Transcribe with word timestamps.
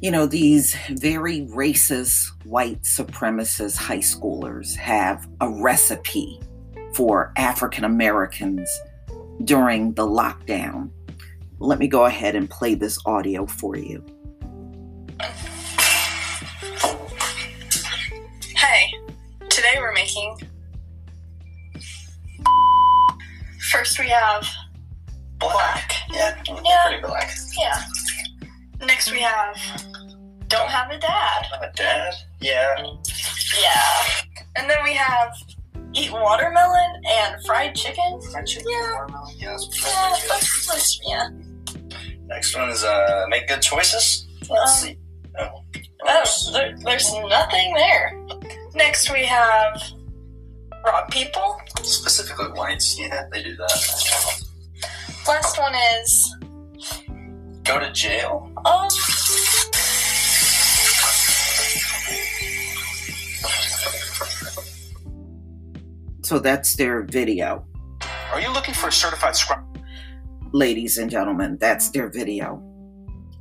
You 0.00 0.10
know, 0.10 0.26
these 0.26 0.74
very 0.90 1.40
racist 1.52 2.30
white 2.44 2.82
supremacist 2.82 3.76
high 3.76 3.98
schoolers 3.98 4.74
have 4.76 5.28
a 5.40 5.48
recipe 5.48 6.40
for 6.94 7.32
African 7.36 7.84
Americans 7.84 8.68
during 9.44 9.92
the 9.94 10.06
lockdown. 10.06 10.90
Let 11.58 11.78
me 11.78 11.86
go 11.86 12.06
ahead 12.06 12.34
and 12.34 12.48
play 12.48 12.74
this 12.74 12.98
audio 13.04 13.44
for 13.46 13.76
you. 13.76 14.04
Hey, 18.56 18.90
today 19.50 19.74
we're 19.78 19.92
making. 19.92 20.36
First, 23.70 23.98
we 23.98 24.08
have 24.08 24.48
black. 25.38 25.92
Yeah, 26.10 26.42
Yeah. 26.46 26.84
pretty 26.86 27.02
black. 27.06 27.30
Yeah. 27.58 27.82
Next, 28.86 29.12
we 29.12 29.20
have 29.20 29.56
don't 30.50 30.68
have 30.68 30.90
a 30.90 30.98
dad. 30.98 31.46
Have 31.52 31.62
a 31.62 31.72
dad? 31.74 32.14
Yeah. 32.40 32.74
Yeah. 33.62 34.02
And 34.56 34.68
then 34.68 34.78
we 34.84 34.92
have 34.94 35.32
eat 35.94 36.12
watermelon 36.12 37.02
and 37.08 37.36
fried 37.46 37.74
chicken. 37.74 38.20
Fried 38.30 38.46
chicken 38.46 38.70
Yeah. 38.70 38.92
watermelon? 39.00 39.34
Yeah, 39.38 39.50
that's, 39.52 39.84
Yeah, 39.84 40.10
that's, 40.28 41.00
yeah. 41.06 41.28
Next 42.26 42.54
one 42.56 42.68
is 42.70 42.84
uh, 42.84 43.24
make 43.28 43.48
good 43.48 43.62
choices. 43.62 44.26
Let's 44.48 44.82
Um, 44.82 44.88
see. 44.88 44.98
Oh. 45.38 45.64
Oh, 46.06 46.52
there, 46.52 46.76
there's 46.84 47.12
nothing 47.14 47.74
there. 47.74 48.20
Next, 48.74 49.12
we 49.12 49.24
have 49.26 49.82
rob 50.84 51.10
people. 51.10 51.60
Specifically 51.82 52.48
whites, 52.52 52.98
yeah, 52.98 53.24
they 53.32 53.42
do 53.42 53.54
that. 53.56 54.42
Last 55.28 55.58
one 55.58 55.74
is 55.74 56.34
Go 57.64 57.78
to 57.78 57.92
jail? 57.92 58.50
um. 58.64 58.88
So 66.30 66.38
that's 66.38 66.76
their 66.76 67.02
video. 67.02 67.66
Are 68.32 68.40
you 68.40 68.52
looking 68.52 68.72
for 68.72 68.86
a 68.86 68.92
certified 68.92 69.34
scrub? 69.34 69.64
Ladies 70.52 70.96
and 70.96 71.10
gentlemen, 71.10 71.58
that's 71.60 71.90
their 71.90 72.08
video. 72.08 72.62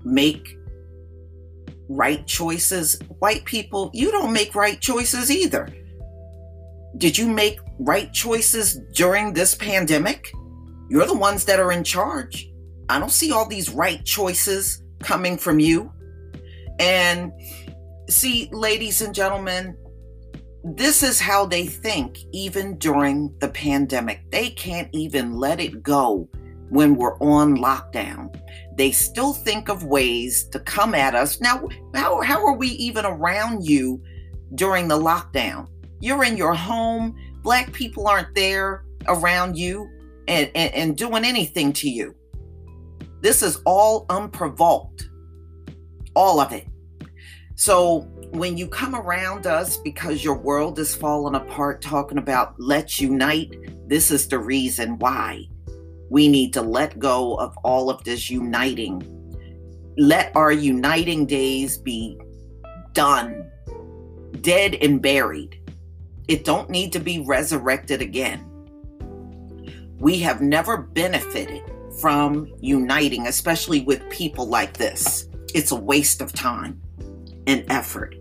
Make 0.04 0.58
right 1.88 2.26
choices. 2.26 3.00
White 3.20 3.46
people, 3.46 3.92
you 3.94 4.10
don't 4.10 4.34
make 4.34 4.56
right 4.56 4.82
choices 4.82 5.30
either. 5.30 5.70
Did 6.98 7.16
you 7.16 7.28
make 7.28 7.60
right 7.78 8.12
choices 8.12 8.80
during 8.96 9.34
this 9.34 9.54
pandemic? 9.54 10.34
You're 10.90 11.06
the 11.06 11.14
ones 11.14 11.46
that 11.46 11.60
are 11.60 11.72
in 11.72 11.84
charge. 11.84 12.50
I 12.90 12.98
don't 12.98 13.12
see 13.12 13.32
all 13.32 13.46
these 13.46 13.70
right 13.70 14.04
choices 14.04 14.82
coming 14.98 15.38
from 15.38 15.60
you. 15.60 15.94
And 16.80 17.32
see, 18.10 18.50
ladies 18.52 19.02
and 19.02 19.14
gentlemen, 19.14 19.78
this 20.64 21.04
is 21.04 21.20
how 21.20 21.46
they 21.46 21.66
think 21.66 22.20
even 22.32 22.78
during 22.78 23.34
the 23.40 23.48
pandemic. 23.48 24.30
They 24.32 24.50
can't 24.50 24.90
even 24.92 25.38
let 25.38 25.60
it 25.60 25.82
go 25.82 26.28
when 26.70 26.96
we're 26.96 27.18
on 27.20 27.58
lockdown. 27.58 28.36
They 28.76 28.92
still 28.92 29.34
think 29.34 29.70
of 29.70 29.86
ways 29.86 30.46
to 30.50 30.60
come 30.60 30.94
at 30.94 31.16
us. 31.16 31.40
Now, 31.40 31.68
how, 31.96 32.22
how 32.22 32.46
are 32.46 32.56
we 32.56 32.70
even 32.70 33.06
around 33.06 33.66
you 33.66 34.02
during 34.56 34.88
the 34.88 35.00
lockdown? 35.00 35.68
You're 36.02 36.24
in 36.24 36.38
your 36.38 36.54
home, 36.54 37.16
black 37.42 37.72
people 37.74 38.08
aren't 38.08 38.36
there 38.36 38.86
around 39.08 39.58
you 39.58 39.90
and, 40.28 40.52
and, 40.56 40.74
and 40.74 40.98
doing 40.98 41.26
anything 41.26 41.74
to 41.74 41.90
you. 41.90 42.16
This 43.22 43.42
is 43.42 43.62
all 43.66 44.06
unprovoked, 44.10 45.10
all 46.16 46.40
of 46.40 46.54
it. 46.54 46.68
So 47.56 48.08
when 48.32 48.58
you 48.58 48.68
come 48.68 48.96
around 48.96 49.48
us 49.48 49.78
because 49.78 50.24
your 50.24 50.38
world 50.38 50.78
is 50.80 50.96
falling 50.96 51.36
apart, 51.36 51.82
talking 51.82 52.18
about 52.18 52.54
let's 52.60 53.00
unite, 53.00 53.56
this 53.88 54.12
is 54.12 54.28
the 54.28 54.40
reason 54.40 55.00
why 55.00 55.48
we 56.10 56.28
need 56.28 56.54
to 56.54 56.62
let 56.62 57.00
go 57.00 57.36
of 57.36 57.58
all 57.64 57.90
of 57.90 58.04
this 58.04 58.30
uniting. 58.30 59.04
Let 59.98 60.36
our 60.36 60.52
uniting 60.52 61.26
days 61.26 61.78
be 61.78 62.20
done, 62.94 63.50
dead 64.42 64.76
and 64.76 65.02
buried. 65.02 65.60
It 66.28 66.46
don't 66.46 66.70
need 66.70 66.94
to 66.94 67.00
be 67.00 67.24
resurrected 67.26 68.02
again. 68.02 68.46
We 69.98 70.20
have 70.20 70.42
never 70.42 70.78
benefited 70.78 71.64
from 72.00 72.48
uniting, 72.60 73.28
especially 73.28 73.82
with 73.82 74.08
people 74.10 74.48
like 74.48 74.74
this. 74.78 75.28
It's 75.54 75.72
a 75.72 75.76
waste 75.76 76.22
of 76.22 76.32
time 76.32 76.82
and 77.48 77.66
effort. 77.70 78.16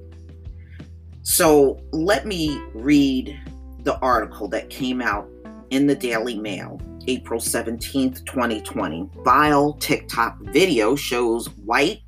So 1.29 1.79
let 1.93 2.27
me 2.27 2.59
read 2.73 3.39
the 3.83 3.99
article 3.99 4.49
that 4.49 4.71
came 4.71 5.03
out 5.03 5.29
in 5.69 5.87
the 5.87 5.95
Daily 5.95 6.39
Mail, 6.39 6.81
April 7.07 7.39
17th, 7.39 8.25
2020. 8.25 9.11
Vile 9.25 9.75
TikTok 9.75 10.39
video 10.45 10.97
shows 10.97 11.51
white 11.67 12.01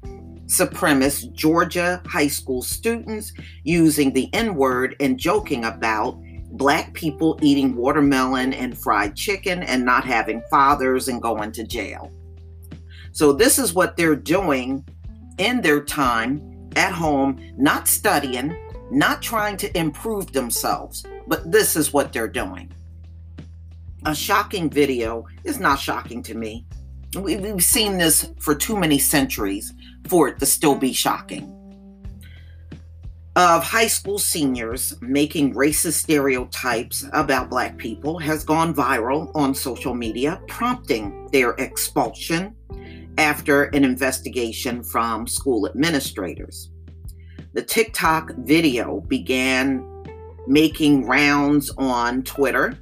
supremacist 0.46 1.34
Georgia 1.34 2.00
high 2.06 2.28
school 2.28 2.62
students 2.62 3.34
using 3.62 4.10
the 4.14 4.32
N 4.32 4.54
word 4.54 4.96
and 5.00 5.18
joking 5.18 5.66
about 5.66 6.18
black 6.52 6.94
people 6.94 7.38
eating 7.42 7.76
watermelon 7.76 8.54
and 8.54 8.76
fried 8.76 9.14
chicken 9.16 9.62
and 9.64 9.84
not 9.84 10.02
having 10.02 10.42
fathers 10.50 11.08
and 11.08 11.20
going 11.20 11.52
to 11.52 11.62
jail. 11.62 12.10
So, 13.12 13.34
this 13.34 13.58
is 13.58 13.74
what 13.74 13.98
they're 13.98 14.16
doing 14.16 14.82
in 15.36 15.60
their 15.60 15.84
time 15.84 16.70
at 16.74 16.92
home, 16.92 17.38
not 17.58 17.86
studying, 17.86 18.56
not 18.90 19.22
trying 19.22 19.56
to 19.58 19.78
improve 19.78 20.32
themselves, 20.32 21.04
but 21.26 21.50
this 21.50 21.76
is 21.76 21.92
what 21.92 22.12
they're 22.12 22.28
doing. 22.28 22.70
A 24.06 24.14
shocking 24.14 24.70
video 24.70 25.26
is 25.44 25.60
not 25.60 25.78
shocking 25.78 26.22
to 26.24 26.34
me. 26.34 26.66
We- 27.18 27.36
We've 27.36 27.62
seen 27.62 27.98
this 27.98 28.30
for 28.40 28.54
too 28.54 28.76
many 28.76 28.98
centuries 28.98 29.72
for 30.08 30.28
it 30.28 30.38
to 30.38 30.46
still 30.46 30.74
be 30.74 30.92
shocking. 30.92 31.56
Of 33.36 33.62
high 33.62 33.86
school 33.86 34.18
seniors 34.18 34.94
making 35.00 35.54
racist 35.54 35.92
stereotypes 35.94 37.06
about 37.12 37.48
Black 37.48 37.76
people 37.78 38.18
has 38.18 38.44
gone 38.44 38.74
viral 38.74 39.30
on 39.34 39.54
social 39.54 39.94
media, 39.94 40.40
prompting 40.48 41.28
their 41.30 41.50
expulsion 41.52 42.54
after 43.18 43.64
an 43.64 43.84
investigation 43.84 44.82
from 44.82 45.26
school 45.26 45.66
administrators. 45.66 46.70
The 47.52 47.62
TikTok 47.62 48.32
video 48.38 49.00
began 49.00 49.84
making 50.46 51.06
rounds 51.06 51.70
on 51.78 52.22
Twitter 52.22 52.78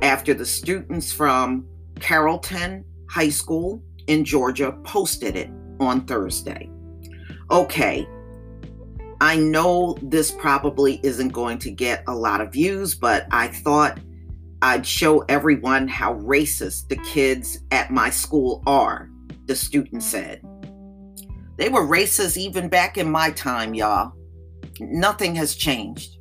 after 0.00 0.32
the 0.32 0.46
students 0.46 1.12
from 1.12 1.66
Carrollton 2.00 2.86
High 3.10 3.28
School 3.28 3.82
in 4.06 4.24
Georgia 4.24 4.72
posted 4.82 5.36
it 5.36 5.50
on 5.78 6.06
Thursday. 6.06 6.70
Okay, 7.50 8.08
I 9.20 9.36
know 9.36 9.98
this 10.00 10.30
probably 10.30 11.00
isn't 11.02 11.28
going 11.28 11.58
to 11.58 11.70
get 11.70 12.02
a 12.06 12.14
lot 12.14 12.40
of 12.40 12.50
views, 12.50 12.94
but 12.94 13.26
I 13.30 13.48
thought 13.48 14.00
I'd 14.62 14.86
show 14.86 15.20
everyone 15.28 15.86
how 15.86 16.14
racist 16.14 16.88
the 16.88 16.96
kids 16.96 17.58
at 17.72 17.90
my 17.90 18.08
school 18.08 18.62
are, 18.66 19.10
the 19.44 19.54
student 19.54 20.02
said. 20.02 20.40
They 21.58 21.68
were 21.68 21.86
racist 21.86 22.36
even 22.36 22.68
back 22.68 22.96
in 22.96 23.10
my 23.10 23.32
time, 23.32 23.74
y'all. 23.74 24.12
Nothing 24.80 25.34
has 25.34 25.56
changed. 25.56 26.18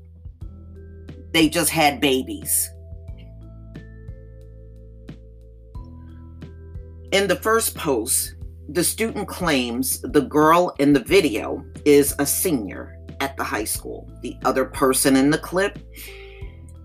They 1.32 1.48
just 1.48 1.70
had 1.70 2.02
babies. 2.02 2.70
In 7.12 7.28
the 7.28 7.36
first 7.36 7.76
post, 7.76 8.36
the 8.70 8.84
student 8.84 9.28
claims 9.28 10.02
the 10.02 10.22
girl 10.22 10.76
in 10.80 10.92
the 10.92 11.04
video 11.04 11.64
is 11.86 12.16
a 12.18 12.26
senior 12.26 12.98
at 13.20 13.38
the 13.38 13.44
high 13.44 13.64
school. 13.64 14.10
The 14.24 14.36
other 14.44 14.66
person 14.66 15.16
in 15.16 15.30
the 15.30 15.38
clip 15.38 15.80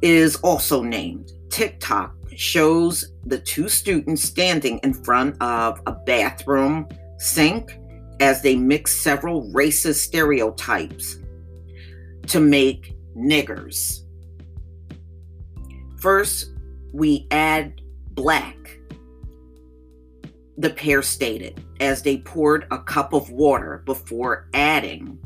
is 0.02 0.36
also 0.36 0.82
named. 0.82 1.32
TikTok 1.48 2.14
shows 2.36 3.14
the 3.24 3.38
two 3.38 3.68
students 3.68 4.22
standing 4.22 4.78
in 4.84 4.92
front 4.92 5.40
of 5.42 5.80
a 5.86 5.92
bathroom 5.92 6.86
sink 7.18 7.78
as 8.22 8.40
they 8.40 8.54
mix 8.54 9.02
several 9.02 9.50
racist 9.50 9.96
stereotypes 9.96 11.18
to 12.28 12.38
make 12.38 12.94
niggers. 13.16 14.04
First, 15.98 16.52
we 16.92 17.26
add 17.32 17.80
black, 18.10 18.78
the 20.56 20.70
pair 20.70 21.02
stated, 21.02 21.64
as 21.80 22.02
they 22.02 22.18
poured 22.18 22.68
a 22.70 22.78
cup 22.78 23.12
of 23.12 23.28
water 23.30 23.82
before 23.86 24.48
adding, 24.54 25.18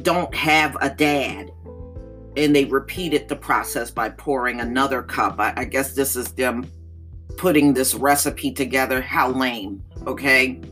don't 0.00 0.34
have 0.34 0.78
a 0.80 0.88
dad. 0.88 1.50
And 2.38 2.56
they 2.56 2.64
repeated 2.64 3.28
the 3.28 3.36
process 3.36 3.90
by 3.90 4.08
pouring 4.08 4.62
another 4.62 5.02
cup. 5.02 5.38
I, 5.38 5.52
I 5.58 5.64
guess 5.64 5.92
this 5.92 6.16
is 6.16 6.32
them 6.32 6.64
putting 7.36 7.74
this 7.74 7.94
recipe 7.94 8.50
together. 8.50 9.02
How 9.02 9.30
lame, 9.30 9.84
okay? 10.06 10.62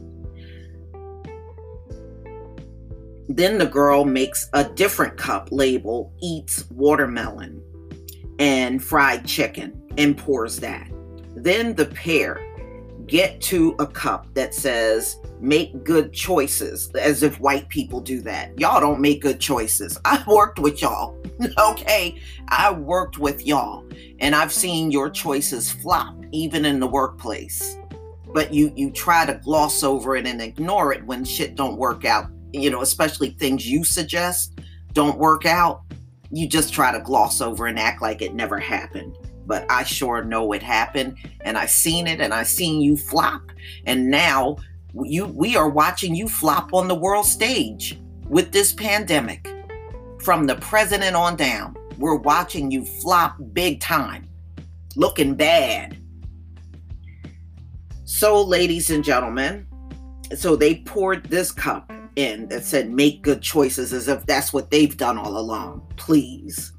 Then 3.28 3.58
the 3.58 3.67
girl 3.67 4.05
makes 4.05 4.49
a 4.52 4.64
different 4.64 5.17
cup 5.17 5.49
label, 5.50 6.12
eats 6.23 6.69
watermelon 6.70 7.62
and 8.38 8.82
fried 8.82 9.26
chicken, 9.26 9.82
and 9.96 10.17
pours 10.17 10.61
that. 10.61 10.88
Then 11.34 11.75
the 11.75 11.87
pair 11.87 12.40
get 13.06 13.40
to 13.40 13.75
a 13.78 13.87
cup 13.87 14.26
that 14.34 14.55
says, 14.55 15.17
make 15.40 15.84
good 15.84 16.12
choices, 16.12 16.90
as 16.94 17.23
if 17.23 17.38
white 17.40 17.69
people 17.69 18.00
do 18.00 18.20
that. 18.23 18.58
Y'all 18.58 18.81
don't 18.81 19.00
make 19.00 19.23
good 19.23 19.40
choices. 19.40 19.99
I 20.05 20.22
worked 20.26 20.58
with 20.58 20.82
y'all, 20.82 21.17
okay? 21.58 22.20
I 22.49 22.72
worked 22.72 23.19
with 23.19 23.46
y'all, 23.46 23.87
and 24.19 24.34
I've 24.34 24.52
seen 24.52 24.90
your 24.90 25.11
choices 25.11 25.70
flop, 25.70 26.17
even 26.32 26.64
in 26.64 26.81
the 26.81 26.87
workplace. 26.87 27.76
But 28.32 28.52
you 28.52 28.70
you 28.76 28.90
try 28.90 29.25
to 29.25 29.34
gloss 29.34 29.82
over 29.82 30.14
it 30.17 30.26
and 30.26 30.43
ignore 30.43 30.93
it 30.93 31.06
when 31.06 31.25
shit 31.25 31.55
don't 31.55 31.79
work 31.79 32.05
out 32.05 32.26
you 32.52 32.70
know, 32.70 32.82
especially 32.82 33.31
things 33.31 33.69
you 33.69 33.84
suggest 33.84 34.58
don't 34.93 35.19
work 35.19 35.46
out, 35.46 35.82
you 36.31 36.48
just 36.48 36.72
try 36.72 36.93
to 36.93 37.00
gloss 37.00 37.40
over 37.40 37.66
and 37.66 37.78
act 37.78 38.02
like 38.02 38.22
it 38.22 38.34
never 38.34 38.58
happened. 38.58 39.16
But 39.46 39.64
I 39.70 39.84
sure 39.84 40.25
know 40.25 40.52
it 40.52 40.62
happened 40.62 41.19
and 41.43 41.56
I 41.56 41.66
seen 41.66 42.06
it 42.06 42.20
and 42.20 42.34
I 42.34 42.43
seen 42.43 42.81
you 42.81 42.96
flop. 42.96 43.43
And 43.84 44.10
now 44.10 44.56
you 45.04 45.26
we 45.26 45.56
are 45.56 45.69
watching 45.69 46.14
you 46.14 46.28
flop 46.28 46.72
on 46.72 46.88
the 46.88 46.94
world 46.94 47.26
stage 47.26 48.00
with 48.28 48.52
this 48.52 48.72
pandemic. 48.72 49.52
From 50.20 50.46
the 50.46 50.56
president 50.56 51.14
on 51.14 51.37
down, 51.37 51.76
we're 51.98 52.16
watching 52.16 52.70
you 52.70 52.84
flop 52.84 53.37
big 53.52 53.81
time. 53.81 54.28
Looking 54.96 55.34
bad. 55.34 55.96
So, 58.04 58.43
ladies 58.43 58.90
and 58.90 59.04
gentlemen, 59.04 59.66
so 60.34 60.56
they 60.56 60.76
poured 60.76 61.25
this 61.26 61.52
cup 61.52 61.93
in 62.17 62.49
that 62.49 62.65
said 62.65 62.91
make 62.91 63.23
good 63.23 63.43
choices 63.43 63.93
as 63.93 64.09
if 64.09 64.25
that's 64.27 64.53
what 64.53 64.71
they've 64.71 64.97
done 64.97 65.19
all 65.19 65.39
along. 65.39 65.87
Please. 65.97 66.73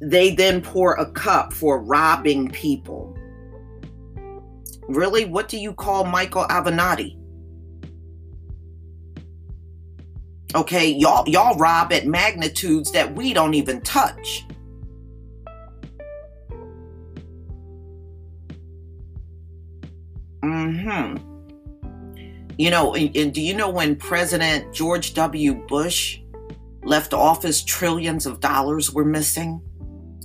They 0.00 0.34
then 0.34 0.62
pour 0.62 0.94
a 0.94 1.10
cup 1.12 1.52
for 1.52 1.82
robbing 1.82 2.50
people. 2.50 3.16
Really? 4.88 5.24
What 5.24 5.48
do 5.48 5.58
you 5.58 5.72
call 5.74 6.04
Michael 6.04 6.44
Avenatti? 6.44 7.16
Okay, 10.54 10.88
y'all 10.88 11.28
y'all 11.28 11.56
rob 11.58 11.92
at 11.92 12.06
magnitudes 12.06 12.90
that 12.92 13.14
we 13.14 13.34
don't 13.34 13.52
even 13.52 13.82
touch. 13.82 14.46
Mhm. 20.42 21.27
You 22.58 22.70
know, 22.70 22.94
and, 22.94 23.16
and 23.16 23.32
do 23.32 23.40
you 23.40 23.54
know 23.54 23.70
when 23.70 23.94
President 23.94 24.74
George 24.74 25.14
W. 25.14 25.54
Bush 25.68 26.20
left 26.82 27.14
office, 27.14 27.62
trillions 27.62 28.26
of 28.26 28.40
dollars 28.40 28.92
were 28.92 29.04
missing? 29.04 29.62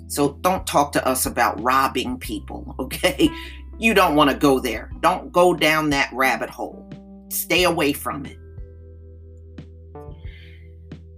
So 0.07 0.33
don't 0.41 0.65
talk 0.65 0.91
to 0.93 1.07
us 1.07 1.27
about 1.27 1.61
robbing 1.61 2.17
people, 2.17 2.75
okay? 2.79 3.29
You 3.77 3.93
don't 3.93 4.15
want 4.15 4.31
to 4.31 4.35
go 4.35 4.59
there. 4.59 4.91
Don't 5.01 5.31
go 5.31 5.53
down 5.53 5.91
that 5.91 6.09
rabbit 6.11 6.49
hole. 6.49 6.89
Stay 7.29 7.65
away 7.65 7.93
from 7.93 8.25
it. 8.25 8.37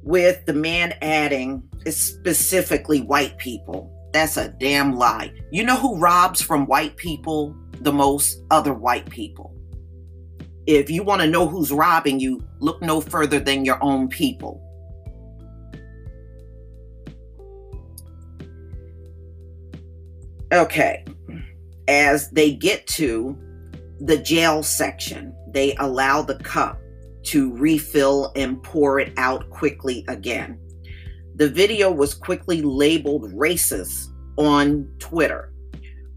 With 0.04 0.46
the 0.46 0.54
man 0.54 0.96
adding 1.02 1.64
specifically 1.90 3.02
white 3.02 3.38
people, 3.38 3.90
that's 4.12 4.36
a 4.36 4.50
damn 4.50 4.98
lie. 4.98 5.34
You 5.50 5.64
know 5.64 5.78
who 5.78 5.98
robs 5.98 6.42
from 6.42 6.66
white 6.68 6.98
people 6.98 7.56
the 7.80 7.94
most? 7.94 8.42
Other 8.52 8.74
white 8.74 9.10
people 9.10 9.55
if 10.68 10.90
you 10.90 11.04
want 11.04 11.22
to 11.22 11.28
know 11.28 11.48
who's 11.48 11.72
robbing 11.72 12.20
you, 12.20 12.44
look 12.60 12.82
no 12.82 13.00
further 13.02 13.40
than 13.40 13.66
your 13.66 13.82
own 13.84 14.08
people. 14.08 14.62
Okay, 20.52 21.04
as 21.88 22.30
they 22.32 22.54
get 22.54 22.86
to 22.88 23.38
the 24.00 24.18
jail 24.18 24.64
section, 24.64 25.36
they 25.52 25.76
allow 25.76 26.22
the 26.22 26.36
cup 26.36 26.80
to 27.24 27.52
refill 27.56 28.32
and 28.36 28.62
pour 28.64 29.00
it 29.00 29.12
out 29.18 29.50
quickly 29.50 30.06
again. 30.08 30.60
The 31.36 31.50
video 31.50 31.92
was 31.92 32.14
quickly 32.14 32.62
labeled 32.62 33.34
racist 33.34 34.08
on 34.38 34.90
Twitter 35.00 35.55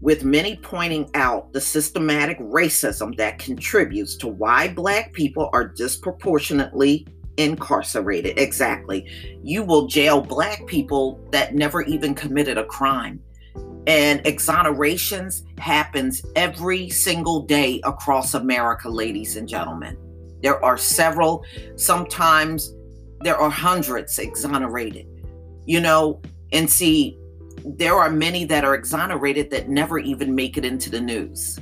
with 0.01 0.23
many 0.23 0.55
pointing 0.57 1.09
out 1.13 1.51
the 1.51 1.61
systematic 1.61 2.39
racism 2.39 3.15
that 3.17 3.39
contributes 3.39 4.15
to 4.15 4.27
why 4.27 4.67
Black 4.67 5.11
people 5.13 5.49
are 5.53 5.67
disproportionately 5.67 7.05
incarcerated. 7.37 8.37
Exactly. 8.39 9.09
You 9.43 9.63
will 9.63 9.87
jail 9.87 10.21
Black 10.21 10.65
people 10.67 11.19
that 11.31 11.55
never 11.55 11.81
even 11.83 12.13
committed 12.13 12.57
a 12.57 12.65
crime. 12.65 13.21
And 13.87 14.23
exonerations 14.23 15.41
happens 15.57 16.21
every 16.35 16.89
single 16.89 17.41
day 17.41 17.81
across 17.83 18.33
America, 18.33 18.89
ladies 18.89 19.35
and 19.35 19.47
gentlemen. 19.47 19.97
There 20.43 20.63
are 20.63 20.77
several, 20.77 21.43
sometimes 21.75 22.73
there 23.21 23.37
are 23.37 23.49
hundreds 23.49 24.19
exonerated. 24.19 25.07
You 25.65 25.79
know, 25.81 26.21
and 26.51 26.69
see, 26.69 27.17
there 27.65 27.95
are 27.95 28.09
many 28.09 28.45
that 28.45 28.63
are 28.63 28.75
exonerated 28.75 29.49
that 29.51 29.69
never 29.69 29.99
even 29.99 30.33
make 30.33 30.57
it 30.57 30.65
into 30.65 30.89
the 30.89 31.01
news. 31.01 31.59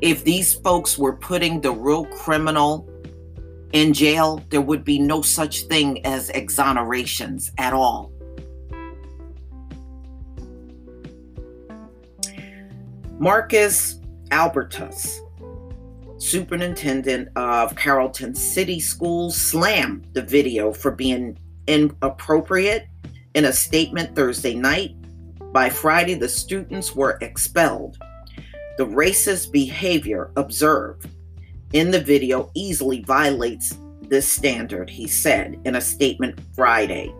If 0.00 0.24
these 0.24 0.54
folks 0.54 0.98
were 0.98 1.16
putting 1.16 1.60
the 1.60 1.72
real 1.72 2.04
criminal 2.06 2.88
in 3.72 3.92
jail, 3.92 4.42
there 4.50 4.60
would 4.60 4.84
be 4.84 4.98
no 4.98 5.22
such 5.22 5.62
thing 5.62 6.04
as 6.04 6.30
exonerations 6.30 7.50
at 7.58 7.72
all. 7.72 8.12
Marcus 13.18 13.98
Albertus, 14.30 15.20
superintendent 16.18 17.28
of 17.36 17.74
Carrollton 17.74 18.34
City 18.34 18.78
Schools, 18.78 19.36
slammed 19.36 20.06
the 20.12 20.22
video 20.22 20.72
for 20.72 20.90
being 20.90 21.38
inappropriate 21.66 22.88
in 23.36 23.44
a 23.44 23.52
statement 23.52 24.16
Thursday 24.16 24.54
night, 24.54 24.96
by 25.52 25.68
Friday, 25.68 26.14
the 26.14 26.28
students 26.28 26.96
were 26.96 27.18
expelled. 27.20 27.98
The 28.78 28.86
racist 28.86 29.52
behavior 29.52 30.32
observed 30.36 31.10
in 31.74 31.90
the 31.90 32.00
video 32.00 32.50
easily 32.54 33.02
violates 33.02 33.76
this 34.00 34.26
standard, 34.26 34.88
he 34.88 35.06
said 35.06 35.60
in 35.66 35.76
a 35.76 35.80
statement 35.82 36.40
Friday. 36.54 37.14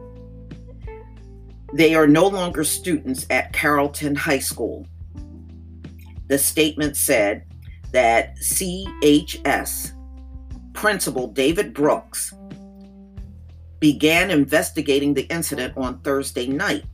They 1.74 1.94
are 1.94 2.06
no 2.06 2.26
longer 2.28 2.64
students 2.64 3.26
at 3.28 3.52
Carrollton 3.52 4.14
High 4.14 4.38
School. 4.38 4.86
The 6.28 6.38
statement 6.38 6.96
said 6.96 7.44
that 7.92 8.38
CHS 8.38 9.92
Principal 10.72 11.28
David 11.28 11.74
Brooks 11.74 12.32
began 13.92 14.32
investigating 14.32 15.14
the 15.14 15.28
incident 15.32 15.72
on 15.76 16.00
Thursday 16.00 16.48
night. 16.48 16.84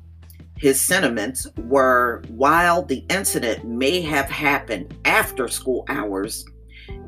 His 0.59 0.79
sentiments 0.79 1.47
were 1.57 2.23
while 2.29 2.83
the 2.83 3.03
incident 3.09 3.65
may 3.65 4.03
have 4.03 4.29
happened 4.29 4.95
after 5.07 5.49
school 5.49 5.87
hours, 5.89 6.45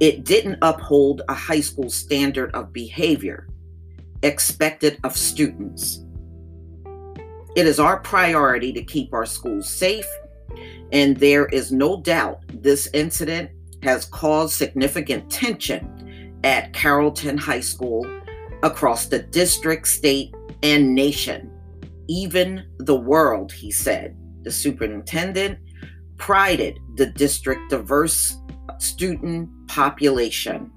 it 0.01 0.25
didn't 0.25 0.59
uphold 0.63 1.21
a 1.29 1.35
high 1.35 1.61
school 1.61 1.91
standard 1.91 2.51
of 2.55 2.73
behavior 2.73 3.47
expected 4.23 4.99
of 5.05 5.15
students. 5.15 6.03
It 7.55 7.67
is 7.67 7.79
our 7.79 8.01
priority 8.01 8.73
to 8.73 8.83
keep 8.83 9.13
our 9.13 9.27
schools 9.27 9.69
safe, 9.69 10.09
and 10.93 11.15
there 11.19 11.45
is 11.49 11.73
no 11.73 12.01
doubt 12.01 12.41
this 12.55 12.89
incident 12.95 13.51
has 13.83 14.07
caused 14.07 14.55
significant 14.55 15.31
tension 15.31 16.41
at 16.43 16.73
Carrollton 16.73 17.37
High 17.37 17.61
School 17.61 18.07
across 18.65 19.07
the 19.07 19.21
district, 19.21 19.87
state, 19.87 20.35
and 20.63 20.95
nation, 20.95 21.53
even 22.09 22.67
the 22.79 22.97
world, 22.97 23.53
he 23.53 23.71
said. 23.71 24.17
The 24.43 24.51
superintendent 24.51 25.59
prided 26.17 26.79
the 26.97 27.07
district 27.07 27.71
diverse 27.71 28.37
student 28.79 29.49
population. 29.69 30.71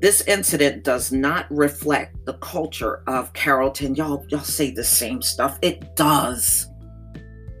This 0.00 0.22
incident 0.22 0.82
does 0.82 1.12
not 1.12 1.46
reflect 1.50 2.24
the 2.24 2.34
culture 2.34 3.02
of 3.06 3.32
Carrollton. 3.32 3.94
Y'all, 3.94 4.24
y'all 4.30 4.40
say 4.40 4.70
the 4.70 4.84
same 4.84 5.22
stuff. 5.22 5.58
It 5.62 5.94
does. 5.94 6.66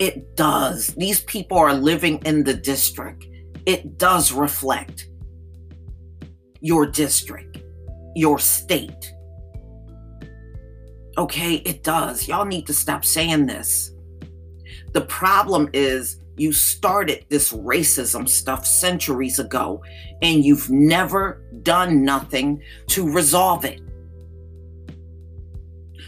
It 0.00 0.36
does. 0.36 0.88
These 0.96 1.20
people 1.20 1.58
are 1.58 1.74
living 1.74 2.18
in 2.24 2.42
the 2.42 2.54
district. 2.54 3.26
It 3.66 3.98
does 3.98 4.32
reflect 4.32 5.09
your 6.60 6.86
district, 6.86 7.58
your 8.14 8.38
state. 8.38 9.14
Okay, 11.18 11.54
it 11.54 11.82
does. 11.82 12.28
Y'all 12.28 12.44
need 12.44 12.66
to 12.66 12.72
stop 12.72 13.04
saying 13.04 13.46
this. 13.46 13.92
The 14.92 15.02
problem 15.02 15.68
is 15.72 16.20
you 16.36 16.52
started 16.52 17.26
this 17.28 17.52
racism 17.52 18.28
stuff 18.28 18.66
centuries 18.66 19.38
ago 19.38 19.82
and 20.22 20.44
you've 20.44 20.70
never 20.70 21.42
done 21.62 22.04
nothing 22.04 22.62
to 22.88 23.10
resolve 23.12 23.64
it. 23.64 23.80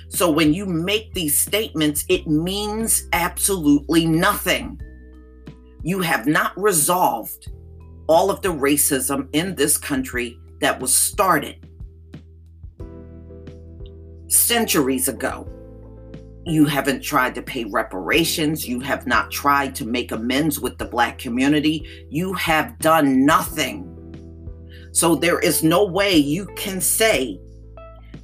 So 0.08 0.30
when 0.30 0.52
you 0.52 0.66
make 0.66 1.14
these 1.14 1.38
statements, 1.38 2.04
it 2.08 2.26
means 2.26 3.08
absolutely 3.12 4.06
nothing. 4.06 4.80
You 5.82 6.00
have 6.00 6.26
not 6.26 6.52
resolved 6.60 7.50
all 8.08 8.30
of 8.30 8.42
the 8.42 8.52
racism 8.52 9.28
in 9.32 9.54
this 9.54 9.78
country 9.78 10.38
that 10.62 10.80
was 10.80 10.94
started 10.94 11.56
centuries 14.28 15.08
ago. 15.08 15.48
You 16.44 16.64
haven't 16.66 17.02
tried 17.02 17.34
to 17.34 17.42
pay 17.42 17.64
reparations. 17.64 18.66
You 18.66 18.80
have 18.80 19.06
not 19.06 19.30
tried 19.30 19.74
to 19.76 19.84
make 19.84 20.12
amends 20.12 20.60
with 20.60 20.78
the 20.78 20.84
Black 20.84 21.18
community. 21.18 22.06
You 22.10 22.32
have 22.34 22.78
done 22.78 23.24
nothing. 23.24 23.88
So 24.92 25.14
there 25.14 25.40
is 25.40 25.62
no 25.62 25.84
way 25.84 26.16
you 26.16 26.46
can 26.56 26.80
say 26.80 27.40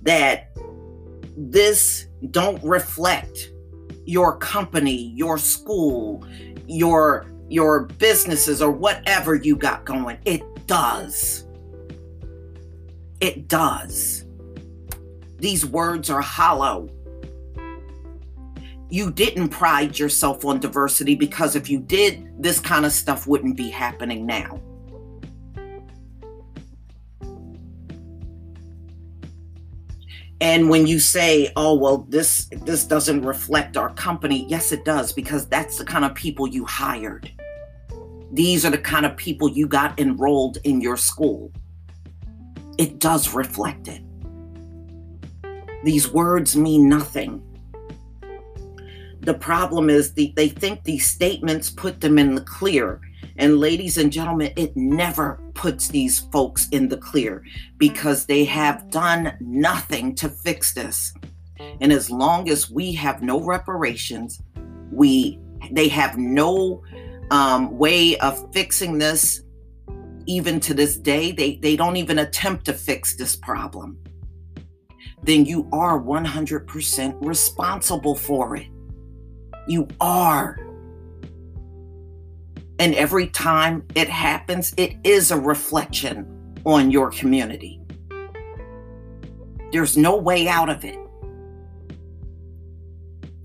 that 0.03 0.57
this 1.37 2.07
don't 2.31 2.63
reflect 2.63 3.51
your 4.05 4.37
company, 4.39 5.13
your 5.17 5.39
school, 5.39 6.25
your 6.67 7.27
your 7.49 7.87
businesses 7.99 8.61
or 8.61 8.71
whatever 8.71 9.35
you 9.35 9.57
got 9.57 9.85
going. 9.85 10.19
It 10.25 10.43
does. 10.67 11.48
It 13.21 13.49
does. 13.49 14.25
These 15.39 15.67
words 15.67 16.11
are 16.11 16.21
hollow. 16.21 16.89
You 18.91 19.11
didn't 19.11 19.51
pride 19.51 19.99
yourself 19.99 20.45
on 20.45 20.61
diversity 20.61 21.15
because 21.15 21.57
if 21.57 21.69
you 21.69 21.81
did, 21.81 22.43
this 22.43 22.59
kind 22.61 22.87
of 22.87 22.93
stuff 22.93 23.27
wouldn't 23.27 23.57
be 23.57 23.71
happening 23.71 24.25
now. 24.25 24.61
And 30.41 30.71
when 30.71 30.87
you 30.87 31.01
say, 31.01 31.53
"Oh, 31.57 31.75
well, 31.75 32.07
this 32.09 32.49
this 32.65 32.85
doesn't 32.85 33.23
reflect 33.23 33.77
our 33.77 33.93
company," 33.95 34.47
yes, 34.49 34.71
it 34.71 34.85
does 34.85 35.13
because 35.13 35.47
that's 35.49 35.79
the 35.79 35.85
kind 35.85 36.05
of 36.05 36.15
people 36.15 36.47
you 36.47 36.65
hired. 36.65 37.31
These 38.33 38.65
are 38.65 38.71
the 38.71 38.79
kind 38.79 39.05
of 39.05 39.17
people 39.17 39.49
you 39.49 39.67
got 39.67 39.99
enrolled 39.99 40.59
in 40.63 40.81
your 40.81 40.97
school. 40.97 41.51
It 42.79 42.99
does 43.01 43.35
reflect 43.35 43.89
it. 43.89 44.03
These 45.85 46.09
words 46.13 46.57
mean 46.57 46.89
nothing. 46.89 47.43
The 49.21 49.35
problem 49.35 49.91
is 49.91 50.15
the, 50.15 50.33
they 50.37 50.49
think 50.49 50.85
these 50.85 51.07
statements 51.07 51.71
put 51.71 52.01
them 52.01 52.19
in 52.19 52.35
the 52.35 52.41
clear. 52.41 53.01
And 53.37 53.59
ladies 53.59 53.99
and 53.99 54.13
gentlemen, 54.13 54.53
it 54.57 54.77
never 54.77 55.41
puts 55.55 55.89
these 55.89 56.21
folks 56.33 56.69
in 56.71 56.89
the 56.89 56.97
clear 56.97 57.45
because 57.79 58.27
they 58.27 58.45
have 58.45 58.91
done 58.91 59.37
nothing 59.41 60.15
to 60.17 60.29
fix 60.29 60.73
this. 60.73 61.13
And 61.81 61.93
as 61.93 62.11
long 62.11 62.49
as 62.49 62.71
we 62.71 62.93
have 62.95 63.23
no 63.23 63.41
reparations, 63.41 64.41
we 64.91 65.39
they 65.73 65.89
have 65.89 66.17
no 66.17 66.83
um, 67.31 67.77
way 67.77 68.17
of 68.19 68.53
fixing 68.53 68.99
this. 68.99 69.43
Even 70.29 70.61
to 70.61 70.75
this 70.75 70.99
day, 70.99 71.33
they, 71.33 71.57
they 71.57 71.75
don't 71.75 71.97
even 71.97 72.19
attempt 72.19 72.67
to 72.67 72.75
fix 72.75 73.17
this 73.17 73.35
problem. 73.35 73.99
Then 75.23 75.47
you 75.47 75.69
are 75.73 75.99
100% 75.99 77.17
responsible 77.21 78.15
for 78.15 78.55
it. 78.55 78.69
You 79.67 79.89
are. 80.01 80.59
And 82.79 82.95
every 82.95 83.29
time 83.29 83.85
it 83.95 84.09
happens, 84.09 84.75
it 84.77 84.97
is 85.03 85.31
a 85.31 85.41
reflection 85.41 86.55
on 86.65 86.91
your 86.91 87.11
community. 87.11 87.81
There's 89.73 89.97
no 89.97 90.15
way 90.17 90.47
out 90.47 90.69
of 90.69 90.85
it. 90.85 90.99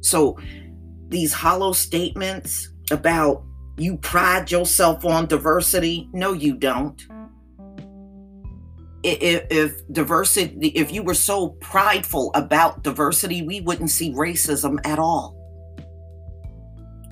So, 0.02 0.38
these 1.08 1.32
hollow 1.32 1.72
statements 1.72 2.72
about 2.92 3.46
you 3.78 3.98
pride 3.98 4.52
yourself 4.52 5.06
on 5.06 5.28
diversity, 5.28 6.10
no, 6.14 6.34
you 6.34 6.56
don't. 6.56 7.02
If, 9.04 9.48
if 9.50 9.88
diversity, 9.92 10.68
if 10.70 10.92
you 10.94 11.04
were 11.04 11.14
so 11.14 11.50
prideful 11.60 12.32
about 12.36 12.84
diversity, 12.84 13.42
we 13.42 13.62
wouldn't 13.62 13.90
see 13.90 14.14
racism 14.14 14.80
at 14.86 15.00
all 15.00 15.44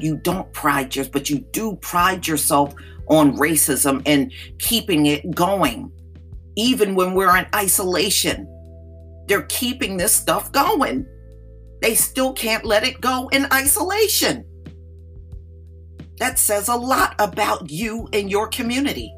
you 0.03 0.17
don't 0.17 0.51
pride 0.53 0.95
yourself, 0.95 1.11
but 1.11 1.29
you 1.29 1.39
do 1.51 1.75
pride 1.77 2.27
yourself 2.27 2.73
on 3.07 3.37
racism 3.37 4.01
and 4.05 4.31
keeping 4.59 5.05
it 5.05 5.33
going. 5.35 5.91
Even 6.55 6.95
when 6.95 7.13
we're 7.13 7.35
in 7.37 7.45
isolation, 7.55 8.47
they're 9.27 9.43
keeping 9.43 9.97
this 9.97 10.13
stuff 10.13 10.51
going. 10.51 11.05
They 11.81 11.95
still 11.95 12.33
can't 12.33 12.65
let 12.65 12.83
it 12.83 13.01
go 13.01 13.29
in 13.29 13.47
isolation. 13.53 14.45
That 16.17 16.37
says 16.37 16.67
a 16.67 16.75
lot 16.75 17.15
about 17.19 17.69
you 17.69 18.07
and 18.13 18.29
your 18.29 18.47
community. 18.47 19.13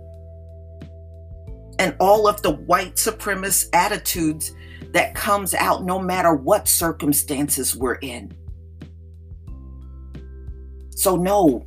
And 1.80 1.96
all 2.00 2.28
of 2.28 2.42
the 2.42 2.52
white 2.52 2.96
supremacist 2.96 3.70
attitudes 3.74 4.54
that 4.92 5.16
comes 5.16 5.54
out 5.54 5.84
no 5.84 6.00
matter 6.00 6.34
what 6.34 6.68
circumstances 6.68 7.76
we're 7.76 7.96
in. 7.96 8.32
So, 10.92 11.16
no, 11.16 11.66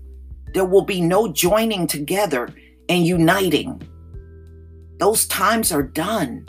there 0.54 0.64
will 0.64 0.85
be 0.85 1.00
no 1.00 1.30
joining 1.30 1.87
together 1.87 2.49
and 2.88 3.06
uniting. 3.06 3.83
Those 4.99 5.26
times 5.26 5.73
are 5.73 5.83
done. 5.83 6.47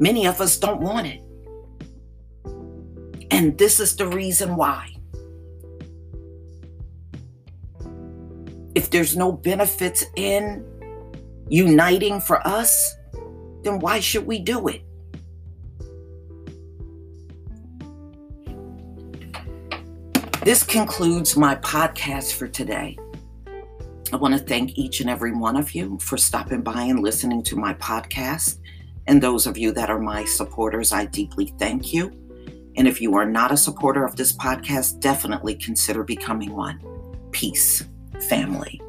Many 0.00 0.26
of 0.26 0.40
us 0.40 0.58
don't 0.58 0.80
want 0.80 1.06
it. 1.06 1.20
And 3.32 3.56
this 3.56 3.80
is 3.80 3.96
the 3.96 4.06
reason 4.06 4.56
why. 4.56 4.94
If 8.74 8.90
there's 8.90 9.16
no 9.16 9.32
benefits 9.32 10.04
in 10.16 10.64
uniting 11.48 12.20
for 12.20 12.46
us, 12.46 12.94
then 13.62 13.78
why 13.78 14.00
should 14.00 14.26
we 14.26 14.38
do 14.38 14.68
it? 14.68 14.82
This 20.44 20.62
concludes 20.62 21.34
my 21.34 21.54
podcast 21.56 22.34
for 22.34 22.48
today. 22.48 22.98
I 24.12 24.16
want 24.16 24.34
to 24.34 24.40
thank 24.40 24.76
each 24.76 25.00
and 25.00 25.08
every 25.08 25.32
one 25.32 25.56
of 25.56 25.74
you 25.74 25.98
for 26.00 26.18
stopping 26.18 26.60
by 26.60 26.82
and 26.82 27.00
listening 27.00 27.42
to 27.44 27.56
my 27.56 27.72
podcast. 27.74 28.58
And 29.06 29.22
those 29.22 29.46
of 29.46 29.56
you 29.56 29.72
that 29.72 29.88
are 29.88 29.98
my 29.98 30.24
supporters, 30.26 30.92
I 30.92 31.06
deeply 31.06 31.54
thank 31.58 31.94
you. 31.94 32.21
And 32.76 32.88
if 32.88 33.00
you 33.00 33.14
are 33.14 33.26
not 33.26 33.52
a 33.52 33.56
supporter 33.56 34.04
of 34.04 34.16
this 34.16 34.32
podcast, 34.32 35.00
definitely 35.00 35.54
consider 35.54 36.02
becoming 36.02 36.54
one. 36.54 36.80
Peace, 37.30 37.84
family. 38.28 38.81